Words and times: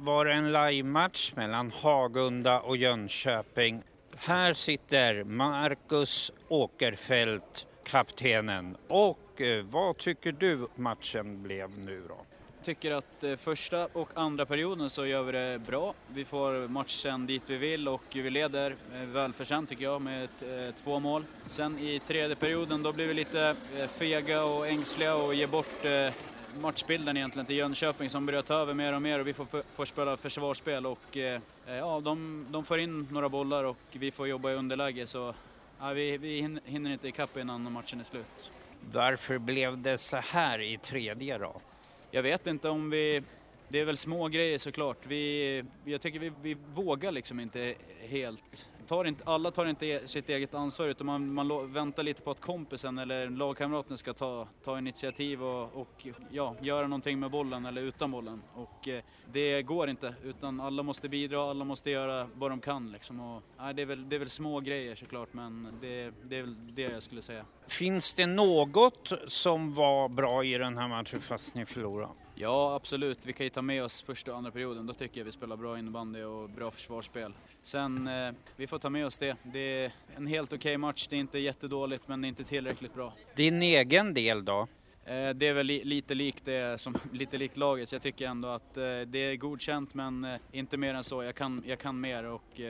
Var 0.00 0.24
det 0.24 0.32
en 0.32 0.52
livematch 0.52 1.32
mellan 1.34 1.70
Hagunda 1.70 2.60
och 2.60 2.76
Jönköping. 2.76 3.82
Här 4.16 4.54
sitter 4.54 5.24
Marcus 5.24 6.32
Åkerfeldt, 6.48 7.66
kaptenen. 7.84 8.76
Och 8.88 9.40
eh, 9.40 9.64
vad 9.64 9.96
tycker 9.96 10.32
du 10.32 10.68
matchen 10.74 11.42
blev 11.42 11.78
nu 11.78 12.02
då? 12.08 12.16
tycker 12.64 12.92
att 12.92 13.24
eh, 13.24 13.36
första 13.36 13.86
och 13.92 14.08
andra 14.14 14.46
perioden 14.46 14.90
så 14.90 15.06
gör 15.06 15.22
vi 15.22 15.32
det 15.32 15.58
bra. 15.66 15.94
Vi 16.14 16.24
får 16.24 16.68
matchen 16.68 17.26
dit 17.26 17.42
vi 17.46 17.56
vill 17.56 17.88
och 17.88 18.02
vi 18.12 18.30
leder 18.30 18.74
eh, 18.94 19.00
välförtjänt 19.00 19.68
tycker 19.68 19.84
jag 19.84 20.02
med 20.02 20.24
ett, 20.24 20.76
två 20.84 20.98
mål. 20.98 21.24
Sen 21.48 21.78
i 21.78 22.00
tredje 22.06 22.36
perioden 22.36 22.82
då 22.82 22.92
blir 22.92 23.06
vi 23.06 23.14
lite 23.14 23.56
fega 23.98 24.44
och 24.44 24.68
ängsliga 24.68 25.14
och 25.14 25.34
ger 25.34 25.46
bort 25.46 25.84
matchbilden 26.60 27.16
egentligen 27.16 27.46
till 27.46 27.56
Jönköping 27.56 28.10
som 28.10 28.26
börjar 28.26 28.42
ta 28.42 28.54
över 28.54 28.74
mer 28.74 28.92
och 28.92 29.02
mer 29.02 29.18
och 29.18 29.26
vi 29.26 29.32
får, 29.32 29.44
för, 29.44 29.62
får 29.74 29.84
spela 29.84 30.16
försvarsspel 30.16 30.86
och 30.86 31.16
eh, 31.16 31.40
ja, 31.66 32.00
de, 32.00 32.46
de 32.50 32.64
får 32.64 32.78
in 32.78 33.08
några 33.10 33.28
bollar 33.28 33.64
och 33.64 33.76
vi 33.92 34.10
får 34.10 34.28
jobba 34.28 34.50
i 34.50 34.54
underläge 34.54 35.06
så 35.06 35.34
ja, 35.80 35.92
vi, 35.92 36.18
vi 36.18 36.40
hin- 36.42 36.60
hinner 36.64 36.90
inte 36.90 37.08
ikapp 37.08 37.36
innan 37.36 37.72
matchen 37.72 38.00
är 38.00 38.04
slut. 38.04 38.50
Varför 38.92 39.38
blev 39.38 39.78
det 39.78 39.98
så 39.98 40.16
här 40.16 40.60
i 40.60 40.76
tredje 40.78 41.38
då? 41.38 41.60
Jag 42.10 42.22
vet 42.22 42.46
inte 42.46 42.68
om 42.68 42.90
vi... 42.90 43.22
Det 43.68 43.78
är 43.80 43.84
väl 43.84 43.96
små 43.96 44.28
grejer 44.28 44.58
såklart. 44.58 44.96
Vi, 45.06 45.64
jag 45.84 46.00
tycker 46.00 46.18
vi, 46.18 46.32
vi 46.42 46.56
vågar 46.74 47.12
liksom 47.12 47.40
inte 47.40 47.74
helt. 48.08 48.69
Tar 48.90 49.04
inte, 49.04 49.24
alla 49.26 49.50
tar 49.50 49.66
inte 49.66 49.86
e- 49.86 50.08
sitt 50.08 50.28
eget 50.28 50.54
ansvar 50.54 50.86
utan 50.86 51.06
man, 51.06 51.34
man 51.34 51.72
väntar 51.72 52.02
lite 52.02 52.22
på 52.22 52.30
att 52.30 52.40
kompisen 52.40 52.98
eller 52.98 53.30
lagkamraten 53.30 53.98
ska 53.98 54.12
ta, 54.12 54.48
ta 54.64 54.78
initiativ 54.78 55.42
och, 55.42 55.80
och 55.80 56.06
ja, 56.30 56.54
göra 56.60 56.86
någonting 56.86 57.20
med 57.20 57.30
bollen 57.30 57.66
eller 57.66 57.82
utan 57.82 58.10
bollen. 58.10 58.42
Och 58.54 58.88
eh, 58.88 59.02
det 59.32 59.62
går 59.62 59.90
inte 59.90 60.14
utan 60.24 60.60
alla 60.60 60.82
måste 60.82 61.08
bidra, 61.08 61.50
alla 61.50 61.64
måste 61.64 61.90
göra 61.90 62.28
vad 62.34 62.50
de 62.50 62.60
kan 62.60 62.92
liksom. 62.92 63.20
Och, 63.20 63.42
nej, 63.58 63.74
det, 63.74 63.82
är 63.82 63.86
väl, 63.86 64.08
det 64.08 64.16
är 64.16 64.20
väl 64.20 64.30
små 64.30 64.60
grejer 64.60 64.94
såklart 64.94 65.28
men 65.32 65.68
det, 65.80 66.12
det 66.22 66.36
är 66.36 66.42
väl 66.42 66.74
det 66.74 66.82
jag 66.82 67.02
skulle 67.02 67.22
säga. 67.22 67.44
Finns 67.66 68.14
det 68.14 68.26
något 68.26 69.12
som 69.26 69.74
var 69.74 70.08
bra 70.08 70.44
i 70.44 70.58
den 70.58 70.78
här 70.78 70.88
matchen 70.88 71.20
fast 71.20 71.54
ni 71.54 71.66
förlorade? 71.66 72.12
Ja, 72.40 72.74
absolut. 72.74 73.18
Vi 73.22 73.32
kan 73.32 73.46
ju 73.46 73.50
ta 73.50 73.62
med 73.62 73.84
oss 73.84 74.02
första 74.02 74.30
och 74.30 74.38
andra 74.38 74.50
perioden. 74.50 74.86
Då 74.86 74.92
tycker 74.92 75.20
jag 75.20 75.24
vi 75.24 75.32
spelar 75.32 75.56
bra 75.56 75.78
innebandy 75.78 76.22
och 76.22 76.50
bra 76.50 76.70
försvarsspel. 76.70 77.32
Sen, 77.62 78.06
eh, 78.06 78.32
vi 78.56 78.66
får 78.66 78.78
ta 78.78 78.90
med 78.90 79.06
oss 79.06 79.18
det. 79.18 79.36
Det 79.42 79.84
är 79.84 79.92
en 80.16 80.26
helt 80.26 80.52
okej 80.52 80.76
match. 80.76 81.06
Det 81.10 81.16
är 81.16 81.20
inte 81.20 81.38
jättedåligt, 81.38 82.08
men 82.08 82.20
det 82.20 82.26
är 82.26 82.28
inte 82.28 82.44
tillräckligt 82.44 82.94
bra. 82.94 83.12
Din 83.36 83.62
egen 83.62 84.14
del 84.14 84.44
då? 84.44 84.60
Eh, 85.04 85.30
det 85.30 85.46
är 85.46 85.52
väl 85.52 85.66
li 85.66 85.84
lite 85.84 86.14
likt 86.14 86.44
det 86.44 86.80
som, 86.80 86.94
lite 87.12 87.36
likt 87.38 87.56
laget, 87.56 87.88
så 87.88 87.94
jag 87.94 88.02
tycker 88.02 88.26
ändå 88.26 88.48
att 88.48 88.76
eh, 88.76 88.82
det 89.06 89.18
är 89.18 89.36
godkänt, 89.36 89.94
men 89.94 90.24
eh, 90.24 90.40
inte 90.52 90.76
mer 90.76 90.94
än 90.94 91.04
så. 91.04 91.22
Jag 91.22 91.34
kan, 91.34 91.62
jag 91.66 91.78
kan 91.78 92.00
mer 92.00 92.24
och 92.24 92.60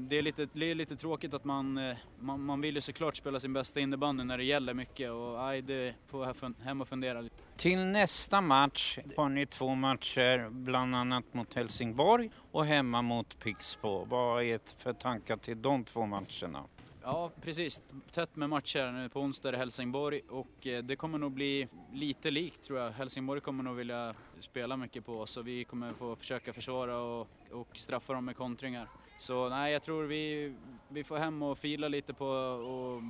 det, 0.00 0.18
är 0.18 0.22
lite, 0.22 0.48
det 0.52 0.70
är 0.70 0.74
lite 0.74 0.96
tråkigt 0.96 1.34
att 1.34 1.44
man, 1.44 1.78
eh, 1.78 1.96
man, 2.18 2.44
man 2.44 2.60
vill 2.60 2.74
ju 2.74 2.80
såklart 2.80 3.16
spela 3.16 3.40
sin 3.40 3.52
bästa 3.52 3.80
innebandy 3.80 4.24
när 4.24 4.38
det 4.38 4.44
gäller 4.44 4.74
mycket 4.74 5.10
och 5.10 5.48
aj, 5.48 5.62
det 5.62 5.94
får 6.06 6.26
jag 6.26 6.54
hem 6.64 6.80
och 6.80 6.88
fundera 6.88 7.20
lite. 7.20 7.36
Till 7.56 7.78
nästa 7.78 8.40
match 8.40 8.98
har 9.16 9.28
ni 9.28 9.46
två 9.46 9.74
matcher, 9.74 10.48
bland 10.50 10.96
annat 10.96 11.34
mot 11.34 11.54
Helsingborg 11.54 12.30
och 12.52 12.66
hemma 12.66 13.02
mot 13.02 13.38
Pixbo. 13.38 14.04
Vad 14.04 14.42
är 14.42 14.52
det 14.52 14.74
för 14.78 14.92
tankar 14.92 15.36
till 15.36 15.62
de 15.62 15.84
två 15.84 16.06
matcherna? 16.06 16.64
Ja, 17.02 17.30
precis. 17.42 17.82
Tätt 18.12 18.36
med 18.36 18.50
matcher 18.50 18.92
nu 18.92 19.08
på 19.08 19.20
onsdag 19.20 19.50
det 19.50 19.58
Helsingborg 19.58 20.20
och 20.28 20.66
eh, 20.66 20.82
det 20.82 20.96
kommer 20.96 21.18
nog 21.18 21.32
bli 21.32 21.68
lite 21.92 22.30
likt 22.30 22.64
tror 22.64 22.78
jag. 22.78 22.90
Helsingborg 22.90 23.40
kommer 23.40 23.64
nog 23.64 23.76
vilja 23.76 24.14
spela 24.40 24.76
mycket 24.76 25.06
på 25.06 25.20
oss 25.20 25.36
och 25.36 25.46
vi 25.46 25.64
kommer 25.64 25.90
få 25.90 26.16
försöka 26.16 26.52
försvara 26.52 26.98
och, 26.98 27.28
och 27.50 27.68
straffa 27.72 28.12
dem 28.12 28.24
med 28.24 28.36
kontringar. 28.36 28.88
Så 29.18 29.48
nej, 29.48 29.72
jag 29.72 29.82
tror 29.82 30.04
vi, 30.04 30.54
vi 30.88 31.04
får 31.04 31.16
hem 31.16 31.42
och 31.42 31.58
fila 31.58 31.88
lite 31.88 32.14
på 32.14 32.26
och 32.26 33.02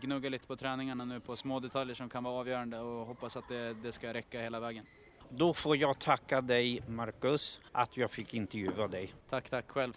gnugga 0.00 0.28
lite 0.28 0.46
på 0.46 0.56
träningarna 0.56 1.04
nu 1.04 1.20
på 1.20 1.36
små 1.36 1.60
detaljer 1.60 1.94
som 1.94 2.08
kan 2.08 2.24
vara 2.24 2.34
avgörande 2.34 2.80
och 2.80 3.06
hoppas 3.06 3.36
att 3.36 3.48
det, 3.48 3.74
det 3.74 3.92
ska 3.92 4.14
räcka 4.14 4.40
hela 4.40 4.60
vägen. 4.60 4.86
Då 5.28 5.54
får 5.54 5.76
jag 5.76 5.98
tacka 5.98 6.40
dig 6.40 6.82
Marcus 6.88 7.60
att 7.72 7.96
jag 7.96 8.10
fick 8.10 8.34
intervjua 8.34 8.88
dig. 8.88 9.14
Tack, 9.30 9.50
tack 9.50 9.70
själv. 9.70 9.92